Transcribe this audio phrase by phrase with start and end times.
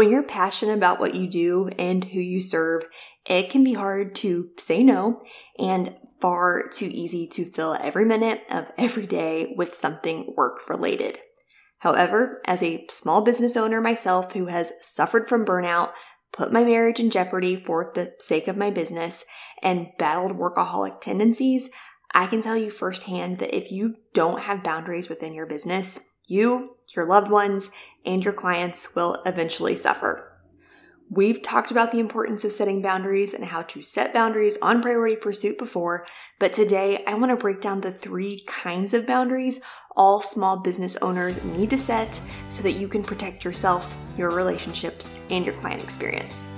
[0.00, 2.84] When you're passionate about what you do and who you serve,
[3.26, 5.20] it can be hard to say no
[5.58, 11.18] and far too easy to fill every minute of every day with something work related.
[11.80, 15.92] However, as a small business owner myself who has suffered from burnout,
[16.32, 19.26] put my marriage in jeopardy for the sake of my business,
[19.62, 21.68] and battled workaholic tendencies,
[22.14, 26.00] I can tell you firsthand that if you don't have boundaries within your business,
[26.30, 27.70] you, your loved ones,
[28.04, 30.26] and your clients will eventually suffer.
[31.12, 35.16] We've talked about the importance of setting boundaries and how to set boundaries on priority
[35.16, 36.06] pursuit before,
[36.38, 39.60] but today I want to break down the three kinds of boundaries
[39.96, 45.16] all small business owners need to set so that you can protect yourself, your relationships,
[45.30, 46.52] and your client experience.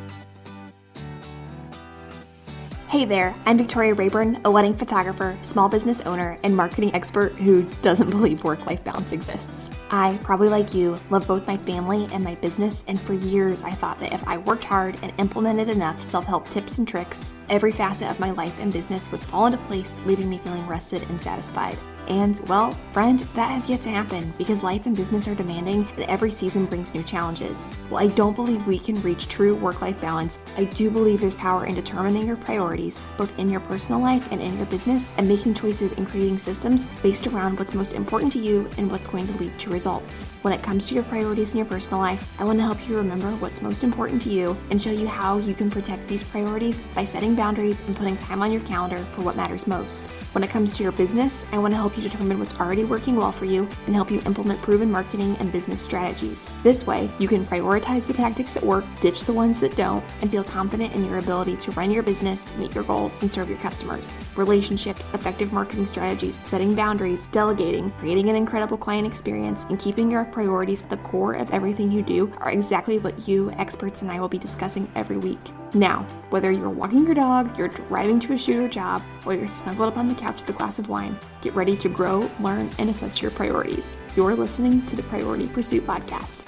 [2.92, 7.62] Hey there, I'm Victoria Rayburn, a wedding photographer, small business owner, and marketing expert who
[7.80, 9.70] doesn't believe work life balance exists.
[9.90, 13.70] I, probably like you, love both my family and my business, and for years I
[13.70, 17.72] thought that if I worked hard and implemented enough self help tips and tricks, every
[17.72, 21.22] facet of my life and business would fall into place, leaving me feeling rested and
[21.22, 21.78] satisfied.
[22.08, 26.04] And, well, friend, that has yet to happen because life and business are demanding and
[26.04, 27.68] every season brings new challenges.
[27.88, 31.36] While I don't believe we can reach true work life balance, I do believe there's
[31.36, 35.28] power in determining your priorities, both in your personal life and in your business, and
[35.28, 39.26] making choices and creating systems based around what's most important to you and what's going
[39.26, 40.26] to lead to results.
[40.42, 42.96] When it comes to your priorities in your personal life, I want to help you
[42.96, 46.80] remember what's most important to you and show you how you can protect these priorities
[46.94, 50.06] by setting boundaries and putting time on your calendar for what matters most.
[50.32, 52.84] When it comes to your business, I want to help help you determine what's already
[52.84, 56.48] working well for you and help you implement proven marketing and business strategies.
[56.62, 60.30] This way, you can prioritize the tactics that work, ditch the ones that don't, and
[60.30, 63.58] feel confident in your ability to run your business, meet your goals, and serve your
[63.58, 64.16] customers.
[64.36, 70.24] Relationships, effective marketing strategies, setting boundaries, delegating, creating an incredible client experience, and keeping your
[70.24, 74.18] priorities at the core of everything you do are exactly what you, experts, and I
[74.18, 75.52] will be discussing every week.
[75.74, 79.48] Now, whether you're walking your dog, you're driving to a shoot or job, or you're
[79.48, 82.68] snuggled up on the couch with a glass of wine, get ready to grow, learn,
[82.78, 83.96] and assess your priorities.
[84.14, 86.44] You're listening to the Priority Pursuit Podcast.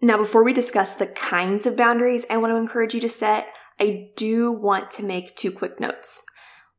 [0.00, 3.46] Now, before we discuss the kinds of boundaries I want to encourage you to set,
[3.78, 6.22] I do want to make two quick notes.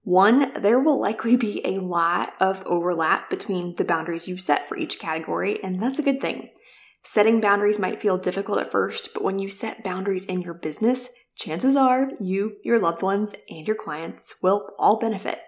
[0.01, 4.77] One, there will likely be a lot of overlap between the boundaries you set for
[4.77, 6.49] each category, and that's a good thing.
[7.03, 11.09] Setting boundaries might feel difficult at first, but when you set boundaries in your business,
[11.35, 15.39] chances are you, your loved ones, and your clients will all benefit.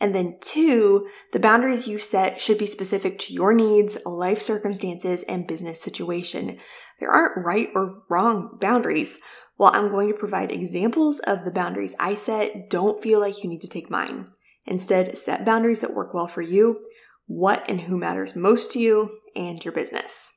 [0.00, 5.24] And then, two, the boundaries you set should be specific to your needs, life circumstances,
[5.24, 6.58] and business situation.
[6.98, 9.18] There aren't right or wrong boundaries.
[9.56, 13.50] While I'm going to provide examples of the boundaries I set, don't feel like you
[13.50, 14.28] need to take mine.
[14.64, 16.80] Instead, set boundaries that work well for you,
[17.26, 20.32] what and who matters most to you, and your business.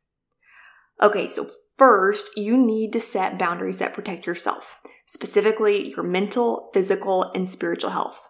[1.02, 7.24] Okay, so first, you need to set boundaries that protect yourself, specifically your mental, physical,
[7.34, 8.30] and spiritual health.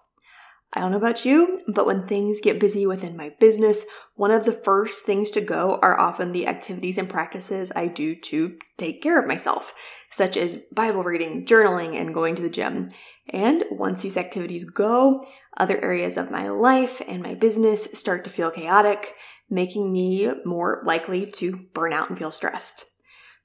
[0.75, 3.85] I don't know about you, but when things get busy within my business,
[4.15, 8.15] one of the first things to go are often the activities and practices I do
[8.15, 9.75] to take care of myself,
[10.09, 12.89] such as Bible reading, journaling, and going to the gym.
[13.29, 15.23] And once these activities go,
[15.55, 19.13] other areas of my life and my business start to feel chaotic,
[19.49, 22.85] making me more likely to burn out and feel stressed.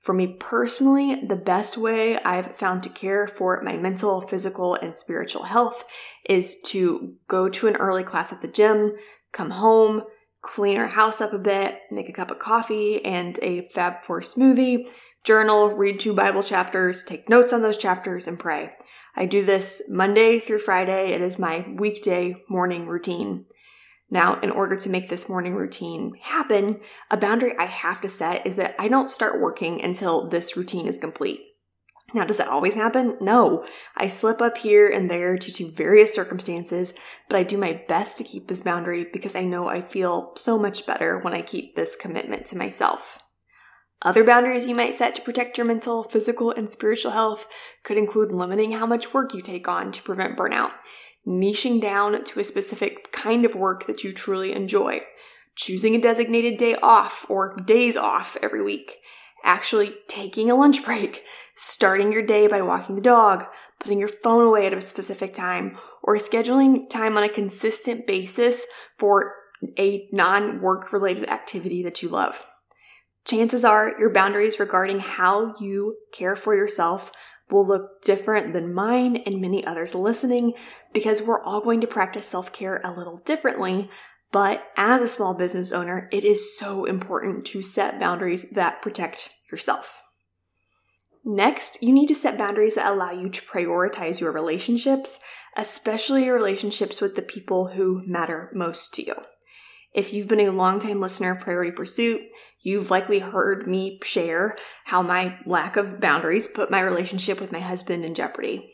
[0.01, 4.95] For me personally, the best way I've found to care for my mental, physical, and
[4.95, 5.85] spiritual health
[6.29, 8.97] is to go to an early class at the gym,
[9.33, 10.05] come home,
[10.41, 14.21] clean our house up a bit, make a cup of coffee and a Fab Four
[14.21, 14.89] smoothie,
[15.25, 18.73] journal, read two Bible chapters, take notes on those chapters, and pray.
[19.17, 21.09] I do this Monday through Friday.
[21.09, 23.47] It is my weekday morning routine.
[24.11, 26.81] Now, in order to make this morning routine happen,
[27.11, 30.87] a boundary I have to set is that I don't start working until this routine
[30.87, 31.43] is complete.
[32.15, 33.19] Now, does that always happen?
[33.21, 33.67] No.
[33.95, 36.95] I slip up here and there due to various circumstances,
[37.29, 40.59] but I do my best to keep this boundary because I know I feel so
[40.59, 43.19] much better when I keep this commitment to myself.
[44.01, 47.47] Other boundaries you might set to protect your mental, physical, and spiritual health
[47.83, 50.71] could include limiting how much work you take on to prevent burnout
[51.27, 55.01] niching down to a specific kind of work that you truly enjoy,
[55.55, 58.97] choosing a designated day off or days off every week,
[59.45, 61.25] actually taking a lunch break,
[61.55, 63.45] starting your day by walking the dog,
[63.79, 68.65] putting your phone away at a specific time, or scheduling time on a consistent basis
[68.99, 69.35] for
[69.79, 72.47] a non work related activity that you love.
[73.27, 77.13] Chances are your boundaries regarding how you care for yourself
[77.51, 80.55] will look different than mine and many others listening
[80.93, 83.91] because we're all going to practice self care a little differently.
[84.31, 89.31] But as a small business owner, it is so important to set boundaries that protect
[89.51, 90.03] yourself.
[91.25, 95.19] Next, you need to set boundaries that allow you to prioritize your relationships,
[95.57, 99.15] especially your relationships with the people who matter most to you.
[99.99, 102.21] If you've been a longtime listener of Priority Pursuit,
[102.61, 104.55] you've likely heard me share
[104.85, 108.73] how my lack of boundaries put my relationship with my husband in jeopardy.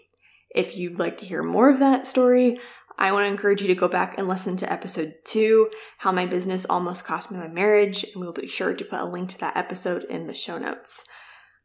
[0.54, 2.58] If you'd like to hear more of that story,
[2.98, 6.26] I want to encourage you to go back and listen to episode two, How My
[6.26, 9.38] Business Almost Cost Me My Marriage, and we'll be sure to put a link to
[9.38, 11.06] that episode in the show notes.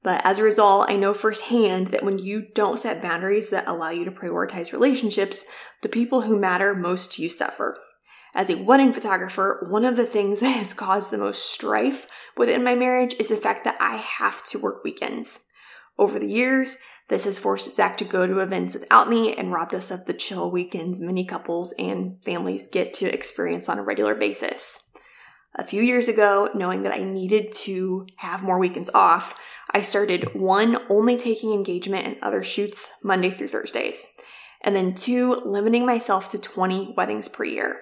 [0.02, 3.90] But as a result, I know firsthand that when you don't set boundaries that allow
[3.90, 5.44] you to prioritize relationships,
[5.82, 7.78] the people who matter most to you suffer.
[8.36, 12.64] As a wedding photographer, one of the things that has caused the most strife within
[12.64, 15.42] my marriage is the fact that I have to work weekends.
[15.98, 16.78] Over the years,
[17.08, 20.14] this has forced Zach to go to events without me and robbed us of the
[20.14, 24.84] chill weekends many couples and families get to experience on a regular basis.
[25.56, 29.36] A few years ago, knowing that I needed to have more weekends off,
[29.72, 34.06] I started one, only taking engagement and other shoots Monday through Thursdays,
[34.62, 37.80] and then two, limiting myself to 20 weddings per year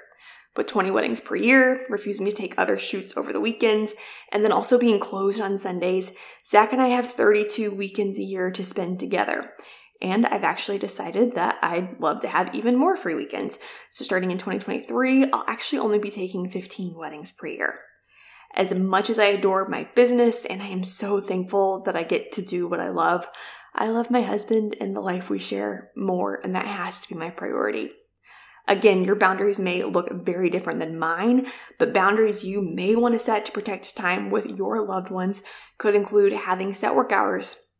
[0.57, 3.93] with 20 weddings per year, refusing to take other shoots over the weekends,
[4.31, 6.13] and then also being closed on Sundays,
[6.45, 9.53] Zach and I have 32 weekends a year to spend together.
[10.01, 13.57] And I've actually decided that I'd love to have even more free weekends.
[13.89, 17.79] So starting in 2023, I'll actually only be taking 15 weddings per year.
[18.55, 22.31] As much as I adore my business and I am so thankful that I get
[22.33, 23.27] to do what I love,
[23.75, 27.15] I love my husband and the life we share more, and that has to be
[27.15, 27.91] my priority.
[28.67, 31.47] Again, your boundaries may look very different than mine,
[31.77, 35.41] but boundaries you may want to set to protect time with your loved ones
[35.77, 37.71] could include having set work hours,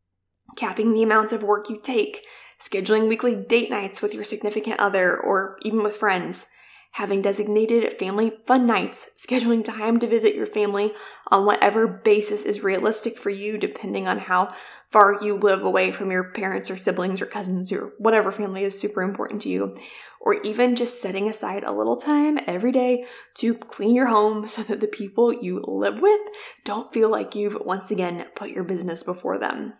[0.56, 2.26] capping the amounts of work you take,
[2.62, 6.48] scheduling weekly date nights with your significant other or even with friends,
[6.92, 10.94] having designated family fun nights, scheduling time to visit your family
[11.30, 14.48] on whatever basis is realistic for you, depending on how
[14.90, 18.80] far you live away from your parents or siblings or cousins or whatever family is
[18.80, 19.76] super important to you,
[20.22, 23.04] or even just setting aside a little time every day
[23.36, 26.22] to clean your home so that the people you live with
[26.64, 29.74] don't feel like you've once again put your business before them.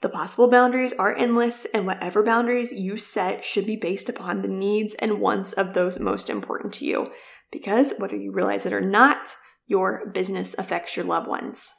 [0.00, 4.48] The possible boundaries are endless, and whatever boundaries you set should be based upon the
[4.48, 7.06] needs and wants of those most important to you.
[7.50, 9.34] Because whether you realize it or not,
[9.66, 11.72] your business affects your loved ones.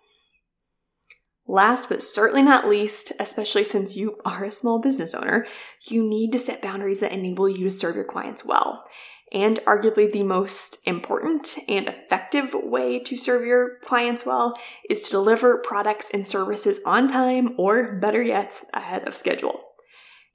[1.50, 5.48] Last but certainly not least, especially since you are a small business owner,
[5.88, 8.86] you need to set boundaries that enable you to serve your clients well.
[9.34, 14.54] And arguably the most important and effective way to serve your clients well
[14.92, 19.60] is to deliver products and services on time or better yet, ahead of schedule.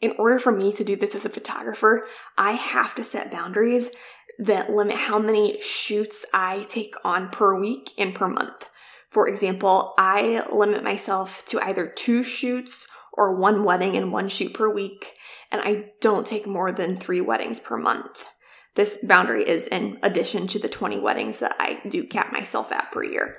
[0.01, 3.93] In order for me to do this as a photographer, I have to set boundaries
[4.41, 8.69] that limit how many shoots I take on per week and per month.
[9.15, 14.53] For example, I limit myself to either two shoots or one wedding and one shoot
[14.53, 15.13] per week,
[15.53, 18.25] and I don't take more than three weddings per month.
[18.75, 22.91] This boundary is in addition to the 20 weddings that I do cap myself at
[22.91, 23.37] per year.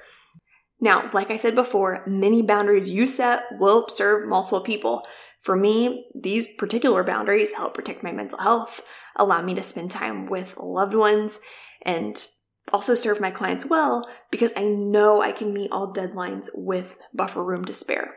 [0.79, 5.05] Now, like I said before, many boundaries you set will serve multiple people.
[5.41, 8.81] For me, these particular boundaries help protect my mental health,
[9.17, 11.41] allow me to spend time with loved ones,
[11.81, 12.25] and
[12.73, 17.43] also serve my clients well because I know I can meet all deadlines with buffer
[17.43, 18.15] room to spare.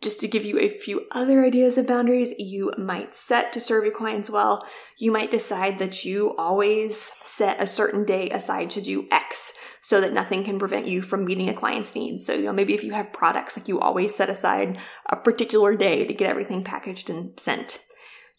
[0.00, 3.82] Just to give you a few other ideas of boundaries you might set to serve
[3.82, 4.64] your clients well,
[4.96, 10.00] you might decide that you always set a certain day aside to do X so
[10.00, 12.24] that nothing can prevent you from meeting a client's needs.
[12.24, 15.74] So, you know, maybe if you have products, like you always set aside a particular
[15.74, 17.84] day to get everything packaged and sent.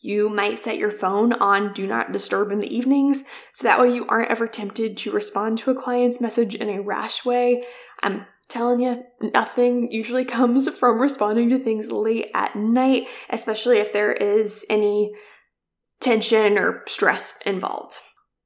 [0.01, 3.91] You might set your phone on do not disturb in the evenings so that way
[3.91, 7.62] you aren't ever tempted to respond to a client's message in a rash way.
[8.01, 9.03] I'm telling you,
[9.34, 15.13] nothing usually comes from responding to things late at night, especially if there is any
[16.00, 17.96] tension or stress involved.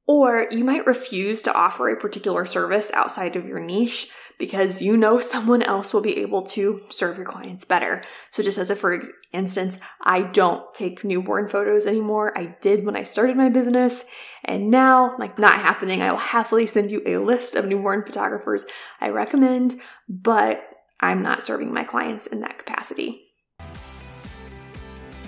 [0.05, 4.10] Or you might refuse to offer a particular service outside of your niche
[4.43, 8.01] because you know someone else will be able to serve your clients better.
[8.29, 12.38] So just as a for instance, I don't take newborn photos anymore.
[12.38, 14.03] I did when I started my business
[14.43, 16.01] and now like not happening.
[16.01, 18.65] I will happily send you a list of newborn photographers
[19.00, 20.62] I recommend, but
[21.00, 23.21] I'm not serving my clients in that capacity.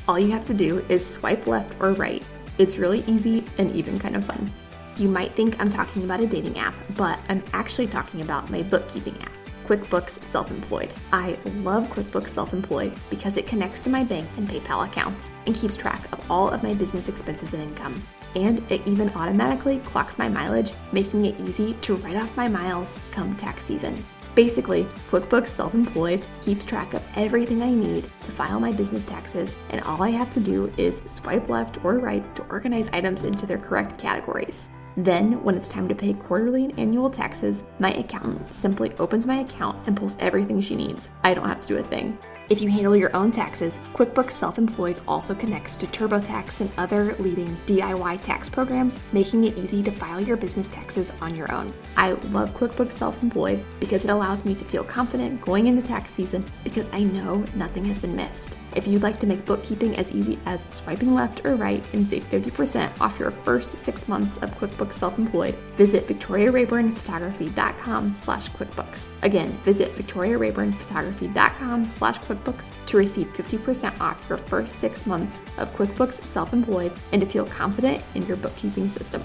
[0.09, 2.21] All you have to do is swipe left or right.
[2.57, 4.51] It's really easy and even kind of fun.
[4.97, 8.63] You might think I'm talking about a dating app, but I'm actually talking about my
[8.63, 9.31] bookkeeping app.
[9.67, 10.93] QuickBooks Self Employed.
[11.11, 15.55] I love QuickBooks Self Employed because it connects to my bank and PayPal accounts and
[15.55, 18.01] keeps track of all of my business expenses and income.
[18.35, 22.93] and it even automatically clocks my mileage, making it easy to write off my miles
[23.11, 23.95] come tax season.
[24.35, 29.55] Basically, QuickBooks Self Employed keeps track of everything I need to file my business taxes,
[29.69, 33.45] and all I have to do is swipe left or right to organize items into
[33.45, 34.69] their correct categories.
[34.97, 39.37] Then, when it's time to pay quarterly and annual taxes, my accountant simply opens my
[39.37, 41.09] account and pulls everything she needs.
[41.23, 42.17] I don't have to do a thing.
[42.47, 47.15] If you handle your own taxes, QuickBooks Self Employed also connects to TurboTax and other
[47.15, 51.73] leading DIY tax programs, making it easy to file your business taxes on your own.
[51.97, 56.11] I love QuickBooks Self Employed because it allows me to feel confident going into tax
[56.11, 58.59] season because I know nothing has been missed.
[58.75, 62.25] If you'd like to make bookkeeping as easy as swiping left or right and save
[62.25, 69.05] 50% off your first six months of QuickBooks Self-Employed, visit victoriarayburnphotography.com slash QuickBooks.
[69.23, 76.23] Again, visit victoriarayburnphotography.com slash QuickBooks to receive 50% off your first six months of QuickBooks
[76.23, 79.21] Self-Employed and to feel confident in your bookkeeping system.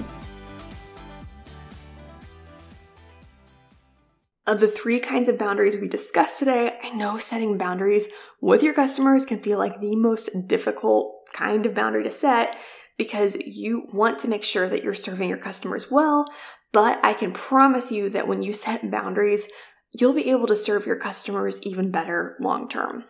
[4.46, 8.08] Of the three kinds of boundaries we discussed today, I know setting boundaries
[8.40, 12.56] with your customers can feel like the most difficult kind of boundary to set
[12.98, 16.26] because you want to make sure that you're serving your customers well.
[16.72, 19.48] But I can promise you that when you set boundaries,
[19.92, 23.04] you'll be able to serve your customers even better long term.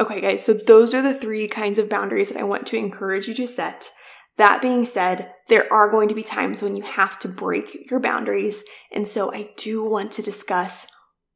[0.00, 3.28] Okay, guys, so those are the three kinds of boundaries that I want to encourage
[3.28, 3.90] you to set.
[4.38, 8.00] That being said, there are going to be times when you have to break your
[8.00, 8.64] boundaries.
[8.90, 10.86] And so I do want to discuss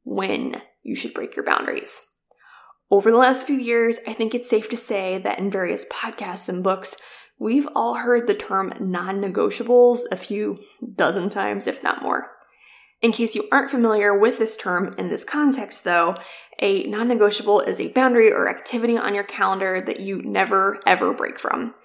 [0.03, 2.01] when you should break your boundaries.
[2.89, 6.49] Over the last few years, I think it's safe to say that in various podcasts
[6.49, 6.95] and books,
[7.37, 10.57] we've all heard the term non negotiables a few
[10.95, 12.31] dozen times, if not more.
[13.01, 16.15] In case you aren't familiar with this term in this context, though,
[16.59, 21.13] a non negotiable is a boundary or activity on your calendar that you never ever
[21.13, 21.75] break from.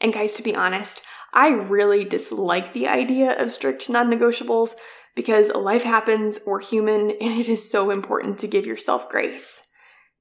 [0.00, 1.02] And guys, to be honest,
[1.34, 4.74] I really dislike the idea of strict non negotiables
[5.14, 9.62] because life happens, we're human, and it is so important to give yourself grace.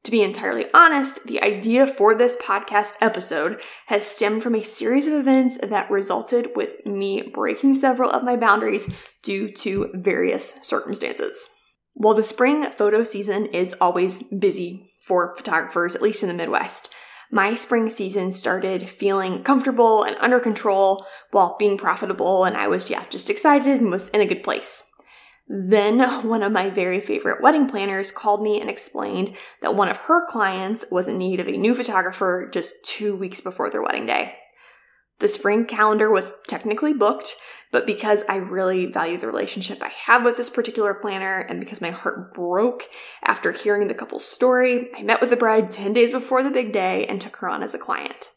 [0.03, 5.07] To be entirely honest, the idea for this podcast episode has stemmed from a series
[5.07, 11.47] of events that resulted with me breaking several of my boundaries due to various circumstances.
[11.93, 16.93] While the spring photo season is always busy for photographers, at least in the Midwest,
[17.31, 22.89] my spring season started feeling comfortable and under control while being profitable, and I was,
[22.89, 24.83] yeah, just excited and was in a good place.
[25.47, 29.97] Then one of my very favorite wedding planners called me and explained that one of
[29.97, 34.05] her clients was in need of a new photographer just two weeks before their wedding
[34.05, 34.35] day.
[35.19, 37.35] The spring calendar was technically booked,
[37.71, 41.81] but because I really value the relationship I have with this particular planner and because
[41.81, 42.83] my heart broke
[43.23, 46.73] after hearing the couple's story, I met with the bride 10 days before the big
[46.73, 48.32] day and took her on as a client.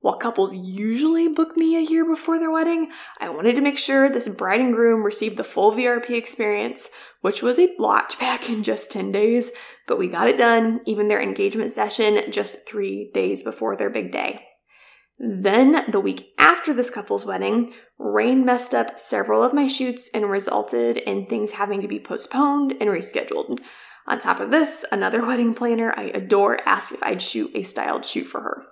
[0.00, 4.08] While couples usually book me a year before their wedding, I wanted to make sure
[4.08, 6.88] this bride and groom received the full VRP experience,
[7.20, 9.50] which was a lot to pack in just 10 days,
[9.88, 14.12] but we got it done, even their engagement session just three days before their big
[14.12, 14.44] day.
[15.18, 20.30] Then, the week after this couple's wedding, rain messed up several of my shoots and
[20.30, 23.58] resulted in things having to be postponed and rescheduled.
[24.06, 28.04] On top of this, another wedding planner I adore asked if I'd shoot a styled
[28.04, 28.62] shoot for her.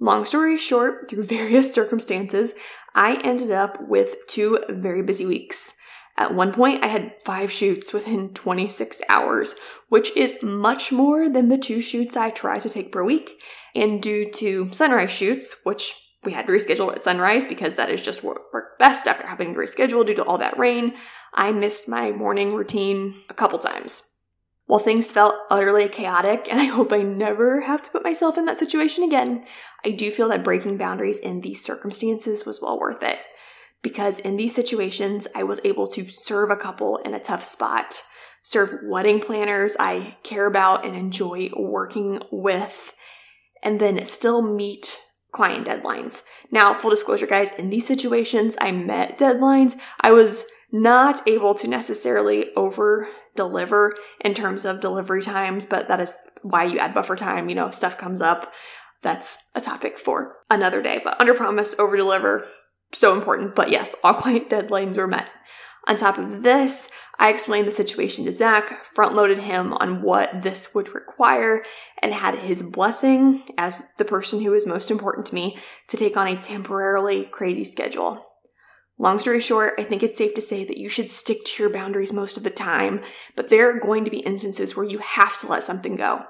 [0.00, 2.52] Long story short, through various circumstances,
[2.94, 5.74] I ended up with two very busy weeks.
[6.18, 9.54] At one point, I had five shoots within 26 hours,
[9.88, 13.42] which is much more than the two shoots I try to take per week.
[13.74, 15.94] And due to sunrise shoots, which
[16.24, 19.54] we had to reschedule at sunrise because that is just what worked best after having
[19.54, 20.94] to reschedule due to all that rain,
[21.34, 24.11] I missed my morning routine a couple times.
[24.66, 28.44] While things felt utterly chaotic, and I hope I never have to put myself in
[28.44, 29.44] that situation again,
[29.84, 33.18] I do feel that breaking boundaries in these circumstances was well worth it
[33.82, 38.02] because in these situations, I was able to serve a couple in a tough spot,
[38.42, 42.94] serve wedding planners I care about and enjoy working with,
[43.62, 44.98] and then still meet
[45.32, 46.22] client deadlines.
[46.50, 49.76] Now, full disclosure, guys, in these situations, I met deadlines.
[50.00, 56.00] I was not able to necessarily over deliver in terms of delivery times, but that
[56.00, 56.12] is
[56.42, 57.48] why you add buffer time.
[57.48, 58.54] You know, if stuff comes up.
[59.02, 62.46] That's a topic for another day, but under promise, over deliver,
[62.92, 63.56] so important.
[63.56, 65.28] But yes, all client deadlines were met.
[65.88, 70.42] On top of this, I explained the situation to Zach, front loaded him on what
[70.42, 71.64] this would require,
[72.00, 75.58] and had his blessing as the person who is most important to me
[75.88, 78.24] to take on a temporarily crazy schedule.
[78.98, 81.72] Long story short, I think it's safe to say that you should stick to your
[81.72, 83.00] boundaries most of the time,
[83.34, 86.24] but there are going to be instances where you have to let something go.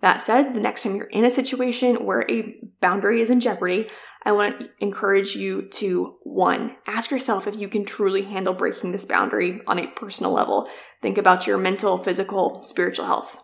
[0.00, 3.88] That said, the next time you're in a situation where a boundary is in jeopardy,
[4.24, 8.92] I want to encourage you to one, ask yourself if you can truly handle breaking
[8.92, 10.68] this boundary on a personal level.
[11.02, 13.42] Think about your mental, physical, spiritual health.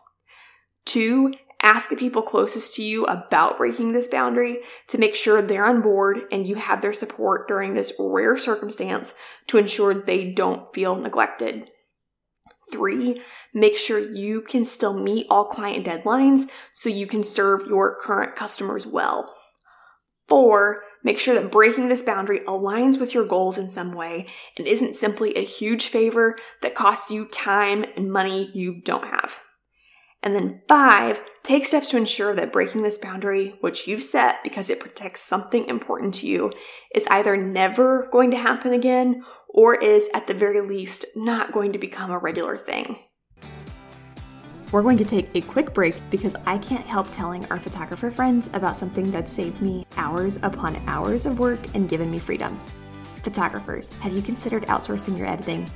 [0.85, 1.33] Two,
[1.65, 5.81] ask the people closest to you about breaking this boundary to make sure they're on
[5.81, 9.15] board and you have their support during this rare circumstance
[9.49, 11.71] to ensure they don't feel neglected.
[12.71, 13.21] Three,
[13.53, 18.37] make sure you can still meet all client deadlines so you can serve your current
[18.37, 19.35] customers well.
[20.29, 24.67] Four, make sure that breaking this boundary aligns with your goals in some way and
[24.67, 29.43] isn't simply a huge favor that costs you time and money you don't have.
[30.25, 34.71] And then five, take steps to ensure that breaking this boundary, which you've set because
[34.71, 36.51] it protects something important to you,
[36.95, 41.73] is either never going to happen again or is at the very least not going
[41.75, 42.99] to become a regular thing.
[44.73, 48.49] We're going to take a quick break because I can't help telling our photographer friends
[48.55, 52.59] about something that saved me hours upon hours of work and given me freedom.
[53.17, 55.71] Photographers, have you considered outsourcing your editing?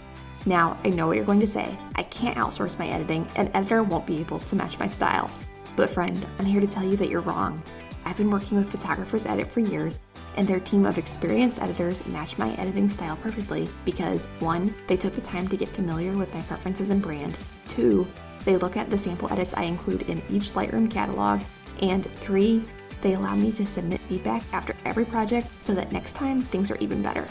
[0.49, 1.77] Now, I know what you're going to say.
[1.97, 5.31] I can't outsource my editing, an editor won't be able to match my style.
[5.77, 7.63] But, friend, I'm here to tell you that you're wrong.
[8.07, 9.99] I've been working with Photographers Edit for years,
[10.39, 15.15] and their team of experienced editors match my editing style perfectly because one, they took
[15.15, 17.37] the time to get familiar with my preferences and brand,
[17.69, 18.09] two,
[18.47, 21.43] they look at the sample edits I include in each Lightroom catalog,
[21.83, 22.65] and three,
[23.03, 26.79] they allow me to submit feedback after every project so that next time things are
[26.79, 27.29] even better.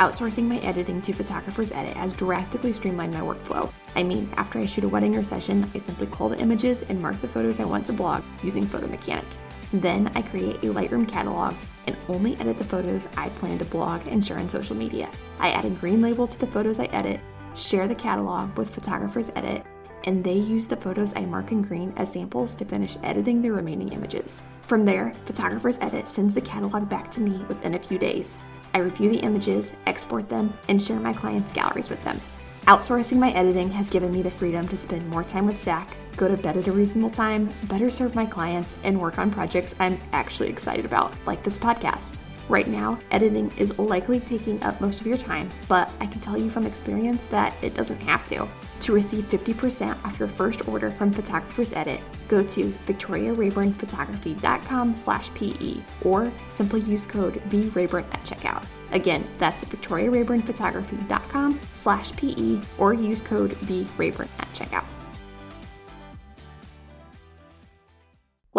[0.00, 3.70] Outsourcing my editing to Photographers Edit has drastically streamlined my workflow.
[3.94, 7.02] I mean, after I shoot a wedding or session, I simply call the images and
[7.02, 9.26] mark the photos I want to blog using Photo Mechanic.
[9.74, 11.54] Then I create a Lightroom catalog
[11.86, 15.10] and only edit the photos I plan to blog and share on social media.
[15.38, 17.20] I add a green label to the photos I edit,
[17.54, 19.66] share the catalog with Photographers Edit,
[20.04, 23.52] and they use the photos I mark in green as samples to finish editing the
[23.52, 24.42] remaining images.
[24.62, 28.38] From there, Photographers Edit sends the catalog back to me within a few days.
[28.74, 32.20] I review the images, export them, and share my clients' galleries with them.
[32.66, 36.28] Outsourcing my editing has given me the freedom to spend more time with Zach, go
[36.28, 39.98] to bed at a reasonable time, better serve my clients, and work on projects I'm
[40.12, 42.18] actually excited about, like this podcast.
[42.50, 46.36] Right now, editing is likely taking up most of your time, but I can tell
[46.36, 48.48] you from experience that it doesn't have to.
[48.80, 55.76] To receive 50% off your first order from Photographers Edit, go to victoriarayburnphotography.com slash PE
[56.02, 58.64] or simply use code VRayburn at checkout.
[58.90, 64.86] Again, that's victoriarayburnphotography.com slash PE or use code VRayburn at checkout.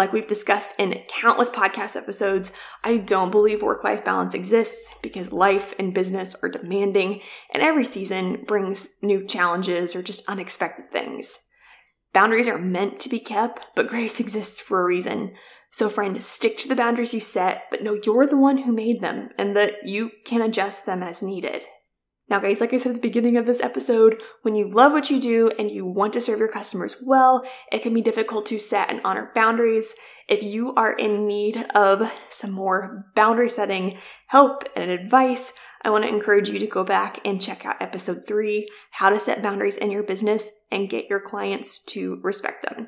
[0.01, 2.51] Like we've discussed in countless podcast episodes,
[2.83, 7.21] I don't believe work life balance exists because life and business are demanding,
[7.53, 11.37] and every season brings new challenges or just unexpected things.
[12.13, 15.35] Boundaries are meant to be kept, but grace exists for a reason.
[15.69, 19.01] So, friend, stick to the boundaries you set, but know you're the one who made
[19.01, 21.61] them and that you can adjust them as needed.
[22.31, 25.09] Now, guys, like I said at the beginning of this episode, when you love what
[25.09, 28.57] you do and you want to serve your customers well, it can be difficult to
[28.57, 29.95] set and honor boundaries.
[30.29, 36.05] If you are in need of some more boundary setting help and advice, I want
[36.05, 39.75] to encourage you to go back and check out episode three how to set boundaries
[39.75, 42.87] in your business and get your clients to respect them.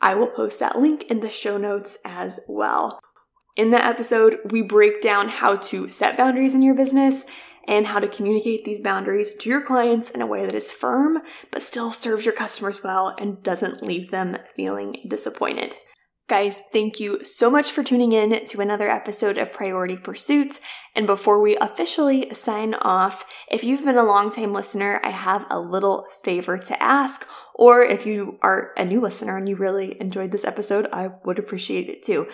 [0.00, 3.00] I will post that link in the show notes as well.
[3.54, 7.26] In that episode, we break down how to set boundaries in your business
[7.68, 11.18] and how to communicate these boundaries to your clients in a way that is firm,
[11.52, 15.74] but still serves your customers well and doesn't leave them feeling disappointed.
[16.28, 20.60] Guys, thank you so much for tuning in to another episode of Priority Pursuits.
[20.94, 25.58] And before we officially sign off, if you've been a long-time listener, I have a
[25.58, 27.26] little favor to ask.
[27.54, 31.38] Or if you are a new listener and you really enjoyed this episode, I would
[31.38, 32.28] appreciate it too.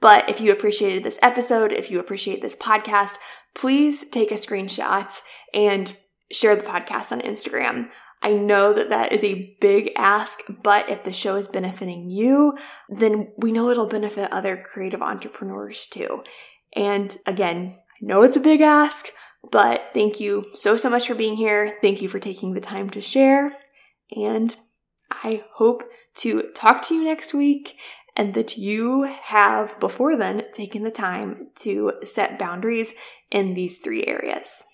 [0.00, 3.18] But if you appreciated this episode, if you appreciate this podcast,
[3.54, 5.20] please take a screenshot
[5.52, 5.96] and
[6.30, 7.90] share the podcast on Instagram.
[8.22, 12.56] I know that that is a big ask, but if the show is benefiting you,
[12.88, 16.24] then we know it'll benefit other creative entrepreneurs too.
[16.74, 19.08] And again, I know it's a big ask,
[19.50, 21.76] but thank you so, so much for being here.
[21.80, 23.52] Thank you for taking the time to share.
[24.10, 24.54] And
[25.10, 25.84] I hope
[26.16, 27.76] to talk to you next week
[28.18, 32.92] and that you have before then taken the time to set boundaries
[33.30, 34.64] in these three areas.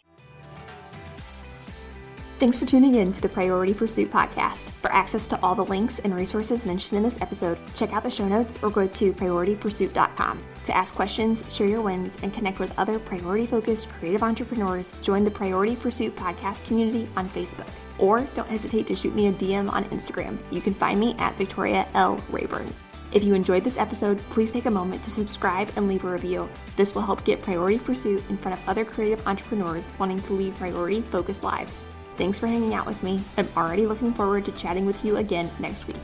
[2.40, 4.68] Thanks for tuning in to the Priority Pursuit podcast.
[4.82, 8.10] For access to all the links and resources mentioned in this episode, check out the
[8.10, 10.42] show notes or go to prioritypursuit.com.
[10.64, 15.24] To ask questions, share your wins, and connect with other priority focused creative entrepreneurs, join
[15.24, 17.68] the Priority Pursuit podcast community on Facebook.
[17.98, 20.36] Or don't hesitate to shoot me a DM on Instagram.
[20.50, 22.22] You can find me at Victoria L.
[22.30, 22.66] Rayburn.
[23.14, 26.50] If you enjoyed this episode, please take a moment to subscribe and leave a review.
[26.76, 30.56] This will help get Priority Pursuit in front of other creative entrepreneurs wanting to lead
[30.56, 31.84] priority focused lives.
[32.16, 33.22] Thanks for hanging out with me.
[33.38, 35.96] I'm already looking forward to chatting with you again next week.